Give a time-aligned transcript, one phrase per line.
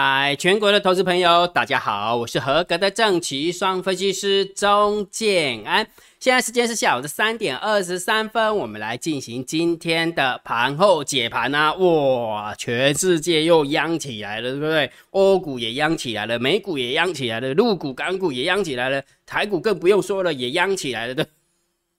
[0.00, 5.84] 嗨，全国的投资朋友，大家好，我是合格的正奇双分析师钟建安。
[6.20, 11.74] 现在时间是下午的三点二十三分，我们来进行今天的盘后解盘啊！
[11.74, 14.88] 哇，全世界又央起来了，对不对？
[15.10, 21.26] 欧股也央起来了，美股也央起来了，陆股、港股也央起来了，台股更不用说了，也央起来了，对。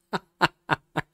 [0.10, 0.50] 哈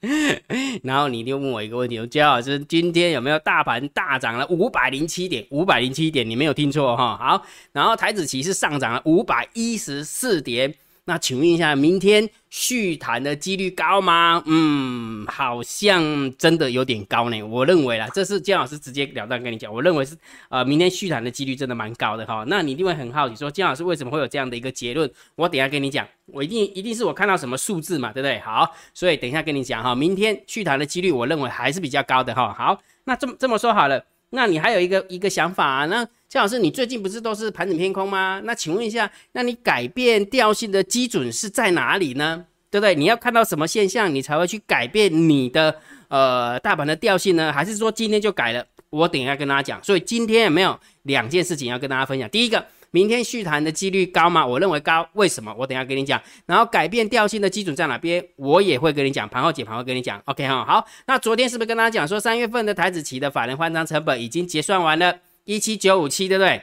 [0.82, 5.46] 然后你就问我一个问题，焦老师，今天有没有大盘大涨了五百零七点？
[5.50, 7.16] 五百零七点，你没有听错哈。
[7.16, 10.74] 好，然后台子期是上涨了五百一十四点。
[11.08, 14.42] 那请问一下，明天续谈的几率高吗？
[14.44, 17.40] 嗯，好像真的有点高呢。
[17.44, 20.16] 我认为啦，这是姜老师直接了当跟你讲，我认为是
[20.48, 22.44] 呃，明天续谈的几率真的蛮高的哈。
[22.48, 25.08] 那你一定会很好奇，说姜老师为什么会有这样的一个结论？
[25.36, 28.40] 我等下跟你讲，我一定一定是我看到什么数字嘛，对不对？
[28.40, 32.52] 好，所以等一下跟你讲哈，明天续谈的几率，我认为还是比较高的哈。
[32.52, 34.04] 好，那这么这么说好了。
[34.30, 35.86] 那你还有一个一个想法啊？
[35.86, 38.40] 那姜老师，你最近不是都是盘整偏空吗？
[38.44, 42.44] 那请问一下，那你改变调性的基准是在哪里呢？
[42.70, 42.94] 对不对？
[42.94, 45.76] 你要看到什么现象，你才会去改变你的
[46.08, 47.52] 呃大盘的调性呢？
[47.52, 48.66] 还是说今天就改了？
[48.90, 49.82] 我等一下跟大家讲。
[49.84, 52.28] 所以今天有没有两件事情要跟大家分享？
[52.28, 52.66] 第一个。
[52.92, 54.46] 明天续谈的几率高吗？
[54.46, 55.54] 我认为高，为什么？
[55.58, 56.22] 我等下跟你讲。
[56.46, 58.24] 然后改变调性的基准在哪边？
[58.36, 59.28] 我也会跟你讲。
[59.28, 60.22] 盘后解盘会跟你讲。
[60.24, 60.86] OK 哈，好。
[61.06, 65.14] 那昨天是不是跟大家讲说，三月份的台子期的法人换张成本已经结算完了，
[65.46, 66.60] 一七九五七，对不对？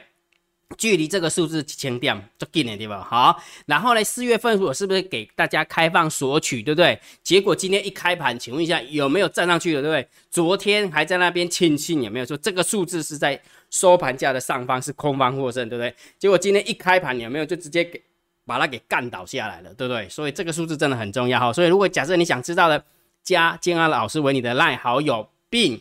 [0.78, 3.00] 距离这个数字几千点就近了，对吧？
[3.08, 6.98] 好，然后呢，四月份我是不是给大家开放索取，对不对？
[7.22, 10.08] 结果今天一开盘，请问一下有没有站上去了，对不对？
[10.30, 15.94] 昨天还在那边庆幸，有没有说这个数字是在收盘价的上方，是空方获胜，对不对？
[16.18, 18.02] 结果今天一开盘，有没有就直接给
[18.44, 20.08] 把它给干倒下来了，对不对？
[20.08, 21.52] 所以这个数字真的很重要哈。
[21.52, 22.84] 所以如果假设你想知道的，
[23.22, 25.80] 加建安老师为你的赖好友，并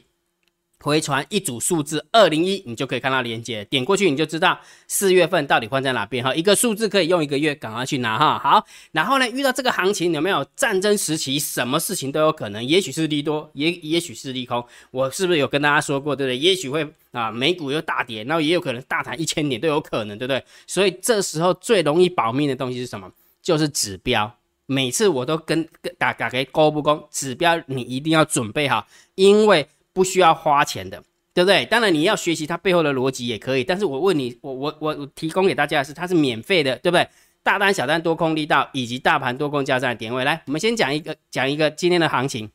[0.83, 6.35] 回传一组数字二零一，你就可以看到连接，点过去你就知道四月份到底换在哪边哈。
[6.35, 8.37] 一个数字可以用一个月，赶快去拿哈。
[8.37, 14.61] 好，然后呢，遇到这个行情有没有战争时期，什么事情都有可能，也许是利多，也也许是利空。
[14.91, 16.37] 我是不是有跟大家说过，对不对？
[16.37, 20.43] 也许会啊，美股又大跌，然后也有可能大弹一千点都有可能，对不对？
[20.67, 23.09] 所以这时候最容易保命的东西是什么？
[23.41, 24.29] 就是指标。
[24.65, 25.65] 每次我都跟
[25.97, 29.65] 打打给高不高指标，你一定要准备好，因为。
[29.93, 31.65] 不需要花钱的，对不对？
[31.65, 37.07] 当然你要学习它背后的逻辑也可以，但是我问你，我我我提供给大家的是，它是免费的，对不对？
[37.43, 42.49] 大单、小单、多空力道以及大盘多空交战的点位，来，我们先讲一个，讲一个今天的行情，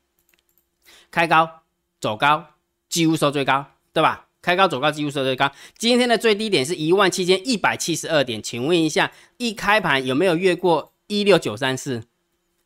[1.10, 1.62] 开高
[2.00, 2.46] 走高，
[2.88, 4.26] 几乎收最高，对吧？
[4.40, 5.52] 开高走高，几乎收最高。
[5.76, 12.04] 今天的最低点是一万七千一百七十二点，请问一下，一开盘有没有越过一六九三四？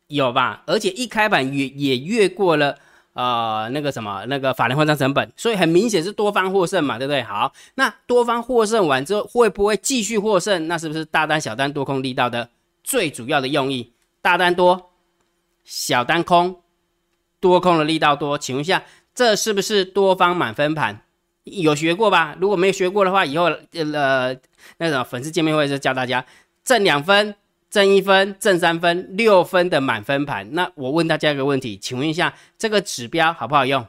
[0.07, 0.63] 有吧？
[0.67, 2.79] 而且一开盘也也越过了。
[3.13, 7.21] 呃，那个什么，那个法人换仓成本，所以很明显是多方获胜嘛，对不对？
[7.21, 10.67] 好，那多方获胜完之后，会不会继续获胜？
[10.67, 12.49] 那是不是大单、小单多空力道的
[12.83, 13.93] 最主要的用意？
[14.21, 14.91] 大单多，
[15.63, 16.61] 小单空，
[17.39, 21.01] 多空的力道多，请问一下，这是不是多方满分盘？
[21.43, 22.35] 有学过吧？
[22.39, 24.35] 如果没有学过的话，以后呃，
[24.77, 26.25] 那种粉丝见面会是教大家
[26.63, 27.35] 正两分。
[27.73, 33.83] 正一分、正三分、六分的满分盘，那我问大家一个问题，请问一下，这个指标好不好用？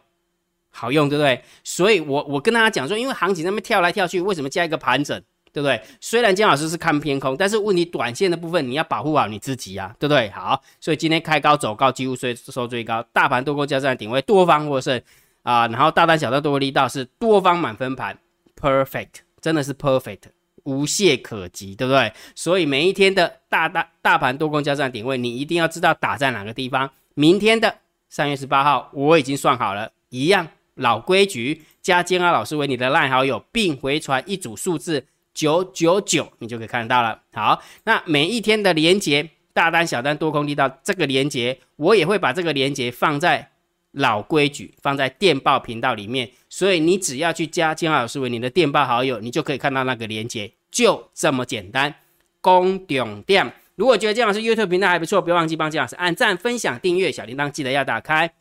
[0.71, 1.45] 好用，对不对？
[1.62, 5.78] 所以，我我跟大家讲说，因为行情那边跳来跳去，为什么加一个盘整，对不对？
[6.00, 10.31] 虽然姜老师是看偏空，但是问题短线的部分，你要保护好你自己啊，对不对？
[10.31, 14.99] 好，所以今天开高走高，几乎收收最高，大盘多空交战顶位，多方获胜
[15.43, 18.19] 啊，然后大单小单多力道是多方满分盘
[18.59, 20.34] ，perfect，真的是 perfect。
[20.65, 22.13] 无懈可击，对不对？
[22.35, 26.91] 所以每一天的大大大盘多空交战点位，你一定要知道打在哪个地方。
[27.15, 27.75] 明天的
[28.09, 37.21] 三月十八号，我已经算好了，一样老规矩，加煎熬老师为你的烂好友，并回传一组数字九九九，你就可以看到了。
[37.33, 43.50] 好，那每一天的连接大单小单多空力道这个连接，我也会把这个连接放在。
[43.97, 51.94] 老规矩，放在电报频道里面，所以你只要去加金老师为你的电报好友，你就可以看到那个连接，就这么简单。
[52.41, 58.35] 公顶店，如果觉得金老师 YouTube 频道还不错，不要忘记帮金老师按赞、分享、订阅，小铃铛记得要打开。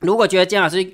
[0.00, 0.92] 如果觉得金老师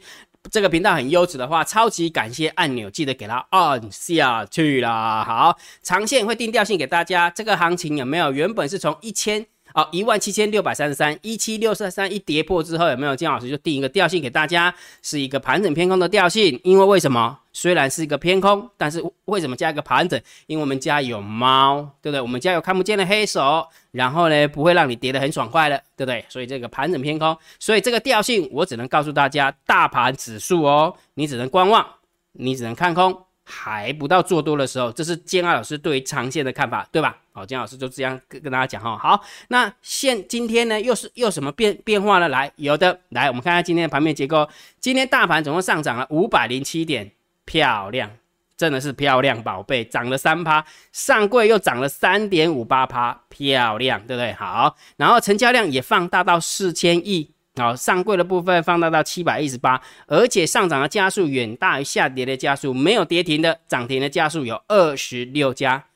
[0.51, 5.25] 这个频道很优质的话，超级感谢按钮记得给它按下去啦。
[5.25, 8.31] 好，长线会定调性给大家，这个行情有没有？
[8.31, 9.47] 原本是从一千。
[9.77, 16.59] 好，一万七千六百三十三，一七六三三一跌破之后，有没有金老师就定一个调性给大家，是一个盘整偏空的调性。
[16.65, 17.39] 因为为什么？
[17.53, 20.19] 虽然是一个偏空，但是为什么加一个盘整？
[20.47, 22.23] 因为我们家有猫，对不对？
[22.23, 26.25] 我们家有看不见的黑手，然后呢，不会让你跌得很爽快的，对不对？
[26.31, 31.87] 所以这个盘整偏空，所以这个调性我只能告诉大家，大盘指数哦，你只能观望，
[32.33, 37.17] 你只能看空，还不到做多的时候，这是建安老师对于长线的看法，对吧？
[37.33, 38.99] 好，建安老师就这样跟跟大家讲哈。
[38.99, 42.29] 好，那现今天呢，又是又什么变变化了？
[42.29, 44.49] 来，有的来，我们看看今天的盘面结构。
[44.81, 47.13] 今天大盘总共上涨了五百零七点，
[47.45, 48.11] 漂亮，
[48.57, 54.33] 真的是漂亮，宝贝，涨了三趴，上柜又涨了三点五八趴，漂亮，对不对？
[54.33, 57.31] 好，然后成交量也放大到四千亿。
[57.57, 65.87] 好，上柜的部分放大到七百一十八，而且上涨的加速远大于下跌的加速，没有跌停的，涨停的加速有二十六家，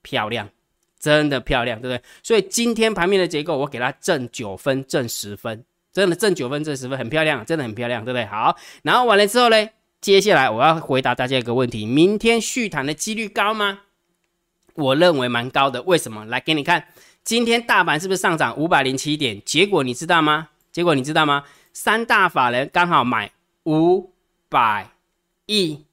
[0.00, 0.48] 漂亮，
[0.98, 2.02] 真的漂亮，对不对？
[2.22, 5.62] 所以今天盘面的结构，我给它正九分，正十分，
[5.92, 8.24] 真的正九分，正十分，很漂亮，真的很漂亮，对不对？
[8.24, 9.68] 好，然后完了之后呢，
[10.00, 13.80] 接下来我要回答大家一个问题：明天续谈的几率高吗？
[14.74, 16.24] 我认为蛮高的，为什么？
[16.24, 16.86] 来给你看，
[17.22, 19.42] 今天大盘是不是上涨五百零七点？
[19.44, 20.48] 结果你知道吗？
[20.72, 21.44] 结果你知道吗？
[21.72, 23.30] 三大法人刚好买
[23.64, 24.12] 五
[24.48, 24.88] 百
[25.46, 25.84] 亿，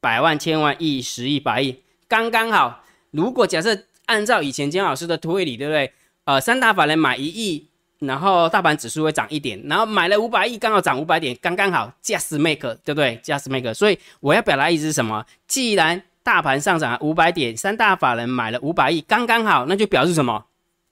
[0.00, 2.84] 百万、千万、亿、十亿、百亿，刚刚好。
[3.10, 3.76] 如果假设
[4.06, 5.92] 按照以前姜老师的推理，对不对？
[6.24, 7.68] 呃，三大法人买一亿，
[7.98, 13.74] 然后大盘指数会涨一点，然后买了五百亿，刚好涨五百点，刚刚好，just make，对不对？just make。
[13.74, 15.24] 所以我要表达意思是什么？
[15.46, 20.46] 既然大盘上涨五百点，三大法人买了五百亿，刚刚好，那就表示什么？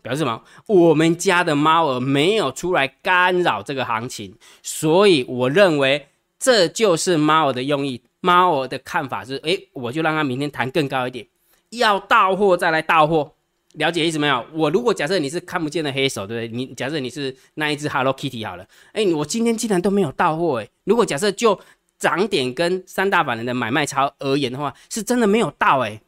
[0.09, 0.43] 表示什么？
[0.67, 6.07] 我们家的猫儿没有出来干扰这个行情，所以我认为
[6.39, 8.01] 这就是猫儿的用意。
[8.21, 11.27] 猫儿的看法是：诶，我就让它明天弹更高一点，
[11.71, 13.33] 要到货再来到货。
[13.75, 14.45] 了解意思没有？
[14.55, 16.57] 我如果假设你是看不见的黑手，对不对？
[16.57, 21.61] 你假设你是那一只 Hello Kitty 好了，诶，我今天竟然都没有到货，诶，如果假设就
[21.99, 26.01] 涨点跟三大板人的买卖超而言的话，是真的没有到，诶。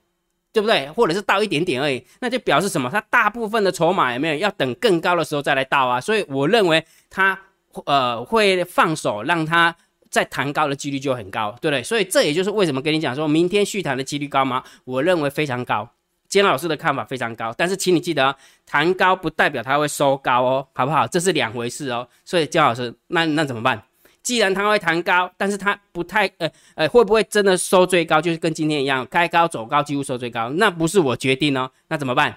[0.53, 0.91] 对不对？
[0.91, 2.91] 或者是倒一点点而已，那就表示什么？
[2.91, 6.01] 它大部分的筹码有没有要等更高的时候再来倒啊？
[6.01, 7.39] 所以我认为它
[7.87, 9.75] 呃会放手，让它
[10.11, 11.83] 再弹高的几率就很高，对不对？
[11.83, 14.65] 所以这也就是为什么跟你讲说明天续弹的几率高吗？
[14.85, 15.89] 我认为非常高，
[16.29, 17.55] 金老师的看法非常高。
[17.57, 18.35] 但是请你记得，
[18.67, 21.07] 弹高不代表它会收高哦，好不好？
[21.07, 22.09] 这是两回事哦。
[22.25, 23.81] 所以姜老师，那那怎么办？
[24.31, 28.21] 既然它会弹高，但是它不太呃呃，会不会真的收最高？
[28.21, 32.37] 就是跟今天一样，开高走高，几乎收最高，那不是我决定哦，那怎么办？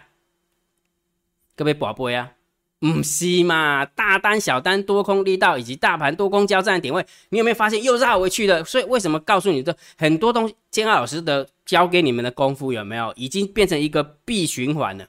[1.55, 2.31] 各位宝贝啊，
[2.79, 3.85] 唔是嘛？
[3.85, 8.63] 大单、小单、多空力道以及大盘多空交战点位，你有没有发现又绕回去了？
[8.63, 15.05] 所以为什么告诉你这很多东西，建二老师的教给你们的功夫有没有已经变成一个闭循环了？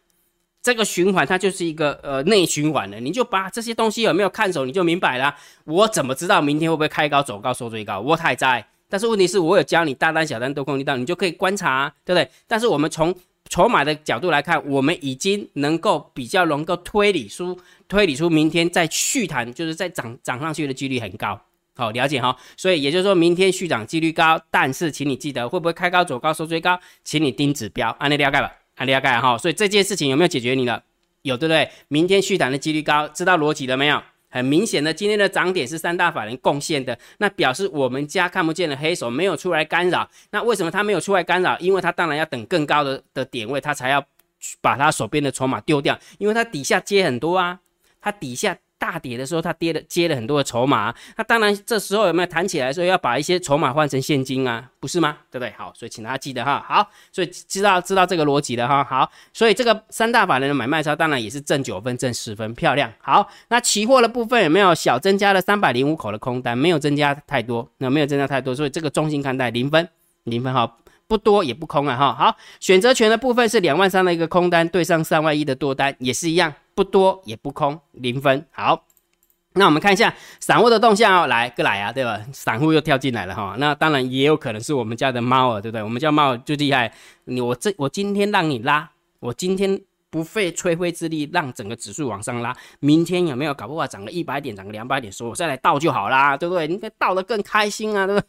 [0.65, 5.37] 这个循环它就是一个呃内循环的，你就把这些东西有没有看熟，你就明白了。
[5.65, 8.01] 我怎么知道明天会不会开高走高收最高？
[8.01, 12.27] 我太在，但是问题是我有教你大单小单多空力道，你就可以观察，对不对？
[12.49, 13.15] 但是我们从
[13.51, 21.39] 筹码的角度来看，我们已经能够比较能够推理出推理出明天再续弹，就是再涨涨上去的几率很高。
[21.77, 22.35] 好，了解哈。
[22.57, 28.51] 所以也就是说明天续涨几率高，但是请你记得会不会开高走高收最高，请你盯指标，按那了解吧。
[28.75, 30.83] 很了解哈，所以这件事情有没有解决你了？
[31.23, 31.71] 有对不对？
[31.89, 34.03] 明天续涨的几率高，知道逻辑了没有？
[34.29, 40.11] 很明显的，今天的涨点是三大法人贡献的，那表示我们家看不见的黑手没有出来干扰。
[40.31, 41.59] 那为什么他没有出来干扰？
[41.61, 44.05] 因为他当然要等更高的的点位，他才要
[44.61, 47.61] 把他手边的筹码丢掉，因为他底下接很多啊，
[48.01, 48.57] 他底下。
[48.85, 55.17] 大跌的时候，它跌了接了很多的筹码，那当然这时候有没有弹起来的时候，要把一些筹码换成现金啊，不是吗？
[55.31, 55.51] 对不对？
[55.57, 62.93] 好，所以请大家记得哈，好，所以知道知道这个逻辑的哈，好，所以这个三大法人的买卖超当然也是正九分，正十分，漂亮。
[63.01, 66.59] 好，那期货的部分有没有小增加了三百零五口的空单？
[66.59, 69.89] 没有增加太多，那没有增加太多，所以这个中心看待零分，
[70.25, 70.77] 零分哈，
[71.07, 72.13] 不多也不空啊哈。
[72.13, 76.53] 好，选择权的部分是两万三的一个空单对上三万一的多单，也是一样。
[76.75, 78.45] 不多也不空，零分。
[78.51, 78.85] 好，
[79.53, 82.21] 那我们看一下散户的动向哦，来，过来啊，对吧？
[82.33, 83.55] 散户又跳进来了哈。
[83.59, 85.83] 那当然也有可能是我们家的猫儿，对不对？
[85.83, 86.93] 我们家猫儿最厉害。
[87.25, 88.91] 你我这我今天让你拉，
[89.21, 92.55] 我今天不费吹灰之力让整个指数往上拉。
[92.81, 96.67] 明天有没有搞不好涨个一百点，涨个两百点，说我再来倒就好啦，对不对？
[96.67, 98.27] 你该倒得更开心啊，对不对？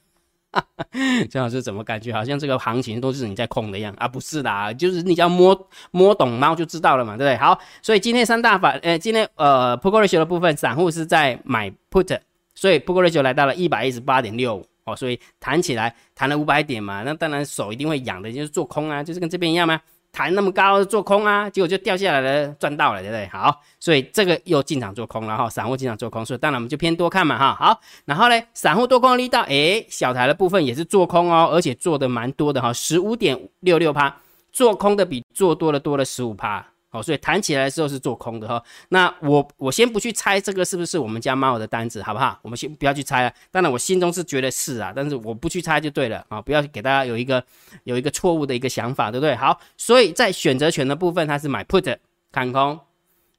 [1.29, 4.07] 姜老师怎么感觉好像这个行情都是你在控的样啊？
[4.07, 7.37] 不是的，就是你只要摸摸懂猫就知道了嘛，对不对？
[7.37, 12.19] 好，所以今天三大法，呃，今天呃，put ratio 的部分，散户是在买 put，
[12.53, 19.81] 所以 put ratio 来到了一百一十八点六五哦，所以弹起来弹了五百点嘛，那当然手一定会痒的，就是做空啊，就是跟这边一样吗？
[20.15, 23.27] 弹那么高做空啊，结果就掉下来了，赚到了，对不对？
[23.27, 27.53] 好，所以这个又进场做空了哈，散户进场做空，所以当然我们就偏多看嘛哈。
[27.53, 34.15] 好，然后呢，散户多空的力道，诶，小台的部分也是做空哦，而且做的蛮多的哈，十五点六六趴，
[34.53, 36.65] 做空的比做多的多了十五趴。
[36.95, 38.63] 哦，所以弹起来的时候是做空的哈。
[38.89, 42.39] 那我我先不去猜这个是不是我们家猫的单子，好不好？
[42.41, 43.33] 我们先不要去猜啊。
[43.51, 47.43] 当然我心中是觉得是啊，但是我不去猜就对了啊，不要给大家有一个
[47.83, 49.35] 有一个错误的一个想法，对不对？
[49.35, 51.97] 好，所以在选择权的部分，它是买 put
[52.31, 52.79] 看空，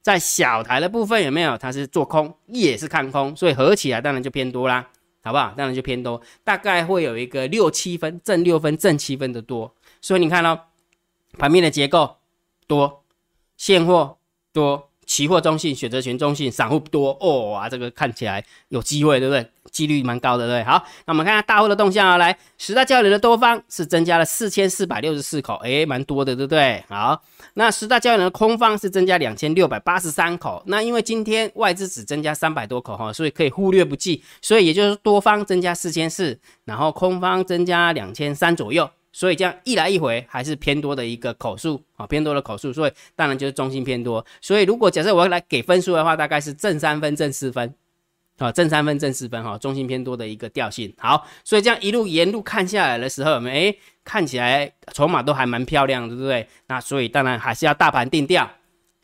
[0.01, 1.57] 在小台的部分有没有？
[1.57, 4.87] 它是做空，也是看空，所以合起来当然就偏多啦，
[5.23, 5.53] 好不好？
[5.57, 9.73] 当然就偏多，大概会有一个六七分，正六分，正七分的多。
[10.01, 10.59] 所以你看哦，
[11.37, 12.17] 盘面的结构
[12.67, 13.03] 多。
[13.57, 14.17] 现货
[14.53, 19.49] 多，期货中性，选择权中性，散户多哦啊，这个看起来有机会，对不对？
[19.69, 20.63] 几率蛮高的，对不对？
[20.63, 26.83] 好，那我们看下大户的动向啊，来，十大交易的多方是增加了四千四百六十四口，诶，蛮多的，对不对？
[26.87, 27.21] 好，
[27.55, 38.89] 那十大交易的空方是增加两千六百八十三口，那因为今天外资只增加三百多口哈，所以可以忽略不计，所以也就是多方增加四千四，然后空方增加两千三左右。
[39.17, 44.23] 所以这样一来一回还是偏多的一个口数啊，偏多的口数，所以当然就是中心偏多。
[44.41, 47.73] 所以如果假设我要来给分数的话，大概是正三分、正四分，
[48.37, 50.93] 啊，正三分、正四分哈，中心偏多的一个调性。
[50.99, 56.47] 好，所以这样一路沿路看下来的时候，我们哎看起来筹码都还蛮漂亮，对不对？
[56.67, 58.47] 那所以当然还是要大盘定调。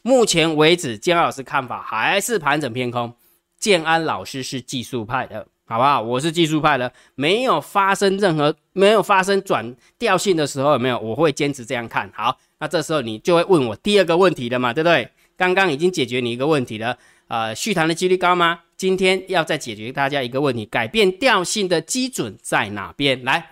[0.04, 3.12] 目前为止，建安老师看法还是盘整偏空。
[3.58, 5.48] 建安老师是技术派的。
[5.66, 6.02] 好不好？
[6.02, 11.00] 我是技术派的，没有发生任何没有发生转调性的时候，有没有？
[11.00, 12.38] 我会坚持这样看好。
[12.60, 15.10] 那这时候你就会问我第二个问题了嘛，对不对？
[15.38, 18.60] 刚刚已经解决你一个问题了，呃，续弹的几率高吗？
[18.76, 23.24] 今天要再解决大家一个问题，改变调性的基准在哪边？
[23.24, 23.52] 来，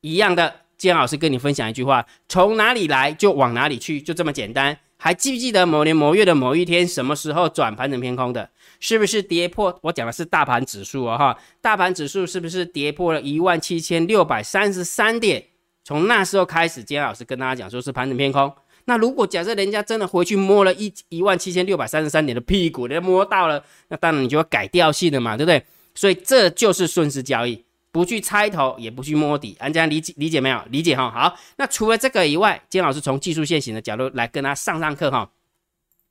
[0.00, 4.76] 一样的，建老师跟你分享一句话：从哪里来就往哪里去，就这么简单。
[5.04, 8.48] 还记不记得某年某月的某一天，什么时候转盘整偏空的？
[8.78, 9.76] 是不是跌破？
[9.82, 15.44] 我讲的是大盘指数啊，哈，大盘指数是不是跌破了一万七千六百三十三点？
[15.82, 18.54] 从那时候开始，今天老师跟大家讲说是盘整偏空。
[18.84, 25.64] 那如果假设人家真的回去摸了一一万七千六百三十三点的屁股，人家摸到了，那当然你就要改调性了嘛，对不对？
[25.96, 27.64] 所以这就是顺势交易。
[27.92, 30.60] 不去猜头，也不去摸底，大家理解理解没有？
[30.70, 31.10] 理解哈。
[31.10, 35.30] 好，那除了这个以外，金老师从技术线型的角度来跟他上上课哈。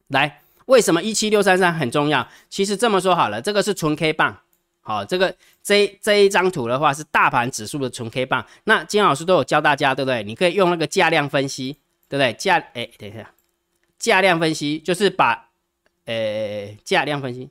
[0.09, 2.27] 来，为什么一七六三三很重要？
[2.49, 4.37] 其实这么说好了，这个是纯 K 棒，
[4.81, 8.45] 好，这个这这一张图的话是大盘指数的纯 K 棒。
[8.65, 10.23] 那金老师都有教大家，对不对？
[10.23, 12.31] 你可以用那个价量分析，对不对？
[12.33, 13.33] 价，哎，等一下，
[13.97, 15.49] 价量分析就是把，
[16.05, 17.49] 呃，价量分析，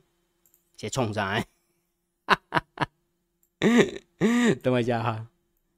[0.77, 1.45] 写冲上来，
[2.25, 2.87] 哈哈哈。
[4.61, 5.25] 等我一下哈，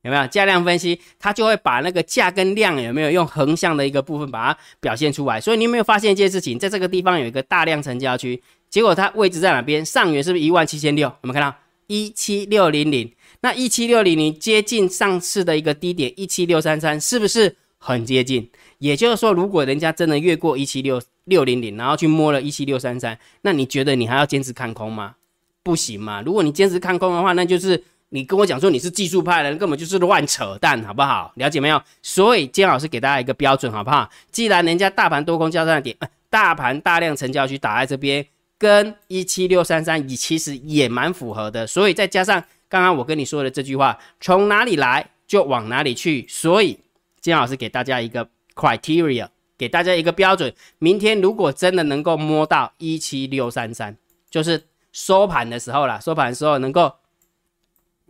[0.02, 1.00] 有没有价量分析？
[1.20, 5.40] 它就会把那个价跟量有没有用横向的一个部分把它表现出来。
[5.40, 6.58] 所以你有没有发现一件事情？
[6.60, 9.84] 在这个地方有一个大量成交区，结果它位置在哪边？
[9.86, 11.08] 上缘是不是一万七千六？
[11.08, 11.56] 有没有看到
[11.88, 13.12] 一七六零零？
[13.42, 18.50] 那一七六零零接近上次的一个低点一七六三三，是不是很接近？
[18.80, 25.16] 也就是说，如果人家真的越过一七六六零零，然后去摸了一七六三三，那你觉得你还要坚持看空吗？
[25.62, 26.22] 不行嘛！
[26.22, 27.82] 如果你坚持看空的话，那就是
[28.14, 31.34] 你跟我讲说你是技术派的人，根本就是乱扯淡，好不好？
[31.36, 31.82] 了解没有？
[32.04, 34.08] 所以金老师给大家一个标准，好不好？
[34.32, 35.98] 既然人家大盘多空交战点，
[36.30, 38.24] 大盘大量成交区打在这边，
[38.60, 41.66] 跟一七六三三也其实也蛮符合的。
[41.66, 42.40] 所以再加上
[42.70, 46.24] 刚刚我跟你说的这句话，从哪里来就往哪里去。
[46.30, 46.78] 所以
[47.20, 49.28] 金老师给大家一个 criteria，
[49.58, 50.54] 给大家一个标准。
[50.78, 53.98] 明天如果真的能够摸到一七六三三，
[54.30, 54.66] 就是。
[54.96, 56.94] 收盘的时候啦，收盘的时候能够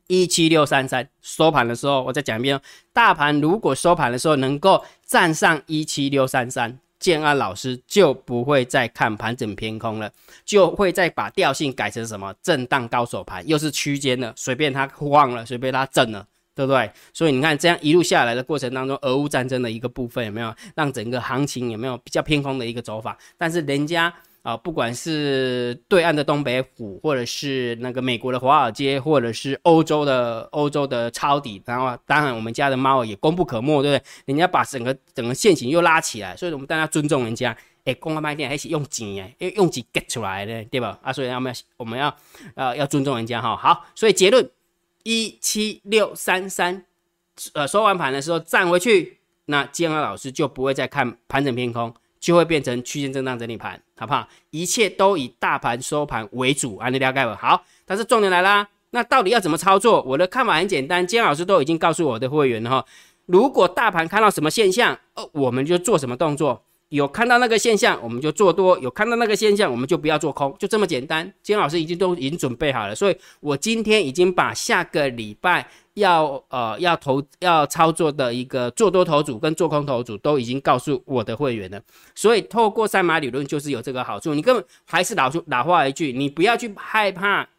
[0.07, 2.59] 一七六三三，收盘的时候我再讲一遍。
[2.91, 10.11] 大盘如果收盘的时候能够站上一七六三三，建安老师就不会再看盘整偏空了，
[10.43, 16.91] 就会再把调性改成什么震荡高手盘，又是区间的，随便它晃了，随便它震了，对不对？
[17.13, 23.17] 所以你看这样一路下来的过程当中，俄乌战争的一个部分有没有让整个行情有没有比较偏空的一个走法？
[23.37, 24.13] 但是人家。
[24.43, 34.03] 啊，不管是对岸的东北虎，或者是那个美国的华尔街，或者是欧洲的欧洲的抄底，然后当然我们家的猫也功不可没，对不对？
[34.25, 37.57] 人家把整个整个线型又拉起来，所以我们大家尊重人家。
[37.85, 40.97] 哎，公开卖店还是用钱哎，因为用钱 get 出来的，对吧？
[41.03, 42.15] 啊，所以我们要我们要
[42.55, 43.57] 呃要尊重人家哈。
[43.57, 44.49] 好，所以结论
[45.03, 46.85] 一七六三三，
[47.51, 51.93] 呃，收完盘的时候站回去，那建安老师就不会再看盘整偏空。
[52.23, 54.25] 就会变成区间震荡整理盘，好不好？
[54.49, 57.35] 一切都以大盘收盘为主，安利了解不？
[57.35, 60.01] 好，但是重点来啦，那到底要怎么操作？
[60.03, 62.85] 我的看法很简单，姜老师都已经告诉我的会员了哈。
[63.25, 66.63] 如果大盘看到什么现象，呃，我们就做什么动作。
[66.95, 71.33] 有看到那个现象，我们就做多；有看到那个现象，我们就不要做空，就这么简单。
[71.41, 81.81] 金老师已经都已经准备好了，所以我今天已经把下个礼拜要呃要投要操作的一个做多头组跟做空头组都已经告诉我的会员了。
[82.13, 87.49] 所以透过三马理论就是有这个好处，你根本还是老说老话一句，你不要去害怕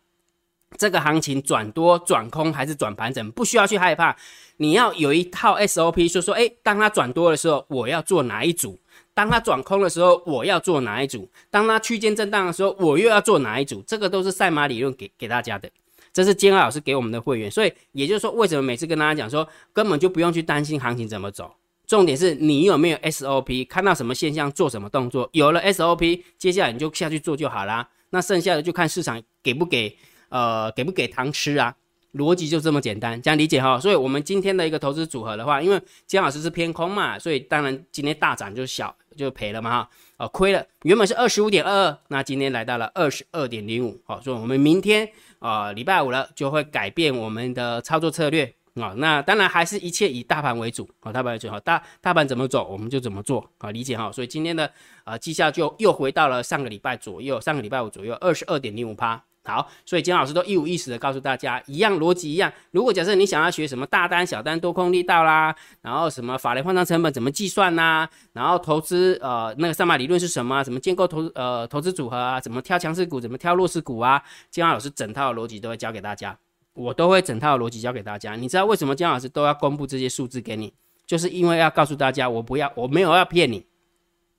[0.79, 4.17] 这个行情转多转空还是转盘整，不需要去害怕。
[4.59, 8.79] 你要有一套 SOP，说说哎，当它转多的时候，我要做哪一组？
[9.15, 11.31] 当它转空的时候，我要做哪一组？
[11.49, 13.83] 当它区间震荡的时候，我又要做哪一组？
[13.87, 15.71] 这个都是赛马理论给给大家的，
[16.13, 17.49] 这是坚二老师给我们的会员。
[17.51, 21.55] 所以也就是说，为什么每次跟大家讲说，根本就不用去担心行情怎么走，
[21.87, 27.89] 重点是你有没有 SOP，看到什么现象做什么动作，有了 SOP，接下来你就下去做就好啦。
[28.11, 29.97] 那剩下的就看市场给不给，
[30.29, 31.75] 呃，给不给糖吃啊？
[32.15, 33.79] 逻辑就这么简单，这样理解哈。
[33.79, 39.91] 所以，我们今天的一个投资组合的话，因为姜老师是偏空嘛，所以当然今天大涨就小就赔了嘛哈。
[40.17, 44.01] 哦，亏了，原本是二十五点二二，那今天来到了二十二点零五。
[44.05, 45.09] 好，所以我们明天
[45.41, 48.95] 啊，礼拜五了就会改变我们的操作策略啊。
[48.97, 51.59] 那当然还是一切以大盘为主啊，大盘为主哈。
[51.59, 54.13] 大大盘怎么走，我们就怎么做啊，理解哈。
[54.13, 54.71] 所以今天的
[55.03, 59.21] 啊绩效就又回到了上个礼拜左右，上个礼拜五左右二十二点零五趴。
[59.47, 62.51] 好，所以金老师都一五一十的告诉大家，一样逻辑一样。
[62.71, 76.39] 如果假设你想要学什么大单、小单、多空力道啦，然后什么法人换仓成本怎么计算呐，然后投资呃那个上马理论是什么，怎么建构投呃投资组合啊，怎么挑强势股，怎么挑弱势股啊，金老师整套逻辑都会教给大家，
[76.73, 78.37] 我都会整套逻辑教给大家。
[78.37, 80.73] 你知道为什么金老师都要公布这些数字给你？
[81.07, 83.67] 就是因为要告诉大家，我不要，我没有要骗你，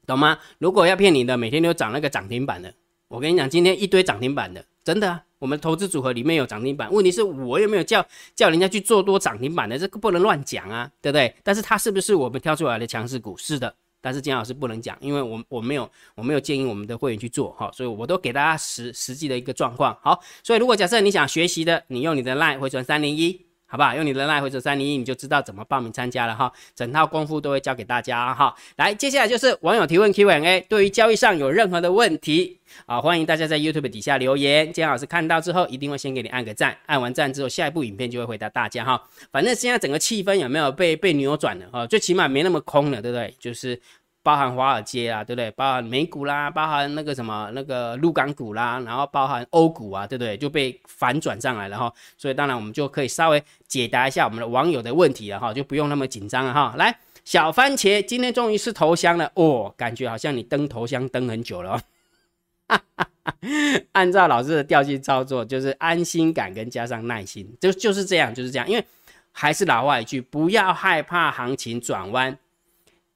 [0.07, 0.39] 懂吗？
[0.57, 2.73] 如果要骗你的，每天都涨那个涨停板的，
[3.15, 4.63] 我跟你讲，今天一堆涨停板的。
[4.83, 8.05] 真的啊，我们投资组合里面有涨停板，问题是我有没有叫
[8.35, 9.79] 叫人家去做多涨停板的？
[9.79, 11.33] 这个不能乱讲啊，对不对？
[11.41, 13.35] 但是它是不是我们挑出来的强势股？
[13.37, 19.97] 是的，但是金老师不能讲，因为我我没有我没有建议我们的会员去做哈，所以我都给大家实实际的一个状况。
[20.03, 23.45] 好，所以如果假设你想学习的，你用你的 line 回传三零一。
[23.75, 23.93] 好不好？
[23.93, 26.49] 用你的 line 或者三零一，你就知道怎么报名参加了哈。
[26.73, 28.55] 整套功夫都会教给大家哈。
[28.77, 30.61] 来，接下来就是网友提问 Q&A。
[30.69, 36.77] 对于交易上有任何的问题啊，欢迎大家在 YouTube 底下留言，姜老师看到之后一定会先给你按个赞。
[36.85, 39.03] 按完赞之后，下一部影片就会回答大家哈。
[39.29, 41.85] 反正现在整个气氛有没有被被扭转了哈？
[41.85, 43.35] 最起码没那么空了，对不对？
[43.37, 43.81] 就是。
[44.25, 45.51] 包含华尔街啊，对不对？
[45.51, 50.35] 包含美股啦，包含那个什么那个陆港股啦，然后包含欧股啊，对不对？
[50.35, 51.93] 就被反转上来了哈。
[52.17, 56.73] 所以当然我们就可以稍微解答一下我们的网友的问题了哈，就不用那么紧张了哈。
[56.75, 61.79] 来，小番茄今天终于是头香了哦，感觉好像你登头香登很久了。
[63.93, 68.67] 按照老师的调性操作，就是安心感跟加上耐心，就就是这样，就是这样。
[68.67, 68.83] 因为
[69.31, 72.35] 还是老话一句，不要害怕行情转弯。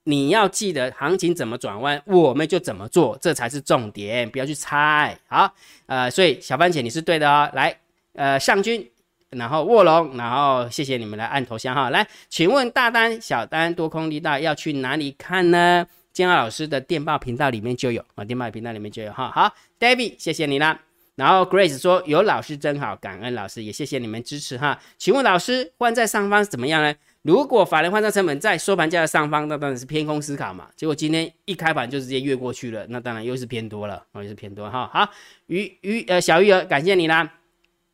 [0.09, 5.15] 你要记得行情怎么转弯，我们就怎么做，这才是重点，不要去猜。
[5.27, 5.53] 好，
[5.85, 7.47] 呃，所以小番茄你是对的哦。
[7.53, 7.77] 来，
[8.13, 8.89] 呃，上军，
[9.29, 11.91] 然后卧龙，然后谢谢你们来按头像哈。
[11.91, 15.85] 来，请问大单、小单、多空力大要去哪里看呢？
[16.11, 19.29] 金二老师的电报频道里面就有啊，电报频道里面就有哈。
[19.29, 20.79] 好，David，谢谢你啦。
[21.13, 24.79] 然后 Grace 说有老师真好，感恩老师，也谢谢你们支持哈。
[24.97, 26.95] 请问老师换在上方怎么样呢？
[27.21, 30.67] 如果法人换算成本在收盘价的上方，那当然是偏空思考嘛。
[30.75, 34.89] 结果今天一开盘就直接越过去了，那当然又是偏多了，哦，又是偏多哈。
[34.93, 35.09] 好，
[35.47, 37.33] 鱼鱼呃小鱼儿，感谢你啦。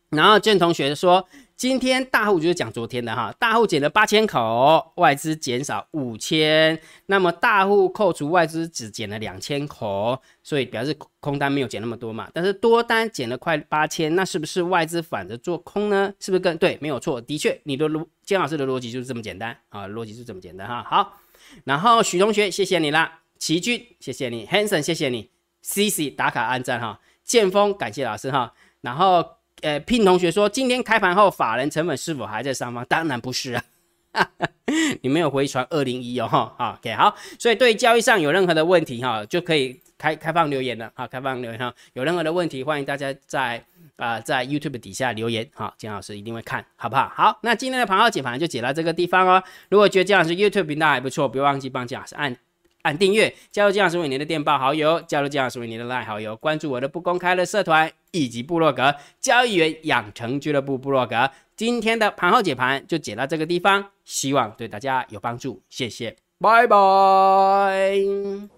[0.09, 1.27] 然后郑同学说。
[1.55, 16.13] 今天大户就是讲昨天的哈，大户减了八千口，外资减少五千，那么大户扣除外资只减了两千口，所以表示空单没有减那么多嘛，但是多单减了快八千，那是不是外资反着做空呢？
[16.19, 16.77] 是不是更对？
[16.81, 20.83] 没有错，的确，你的逻姜老师的逻辑就是这么简单啊，逻辑是这么简单哈。
[20.83, 21.17] 好，
[21.63, 29.37] 然后许同学谢谢你啦，齐军谢谢你，Hanson 谢谢你，CC 打卡按赞哈，剑锋感谢老师哈，然后。
[29.65, 32.85] 呃，聘同学说，今天开盘后法人成本是否还在上方？
[32.85, 33.53] 当然不是
[34.11, 34.29] 啊，
[35.01, 47.11] 你没有回传二零一哦，哈，OK，好，所以对交易上有任何的问题哈，就可以开开放留言了，好，开放留言哈，有任何的问题，欢迎大家在啊在 YouTube 底下留言，好，金老师一定会看，好不好？
[47.15, 49.43] 好，那今天的盘号解盘就解到这个地方哦。
[49.69, 52.37] 如果觉得金老师 YouTube 频道还不错，不要忘记帮金老师按。
[52.85, 61.31] 按订阅，加入姜老师为您的电报好友，加入姜老师为您的 LINE 好友，关注我的不公开的社团以及部落格交易员养成俱乐部部落格。
[61.55, 66.77] 今天的盘后解盘就解到这个地方，希望对大家有帮助，谢谢，拜拜。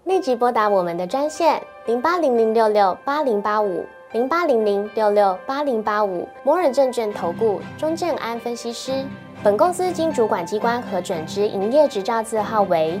[0.04, 9.02] 立即拨打我们的专线零八零零六六八零八五零八零零六六八零八五摩尔证券投顾钟正安分析师。
[9.42, 13.00] 本公司经主管机关核准之营业执照字号为。